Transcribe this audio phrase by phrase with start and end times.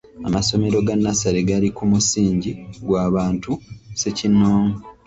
[0.27, 2.51] Amasomero ga nnassale gali ku musingi
[2.85, 4.73] gwa bantu ssekinnoomu.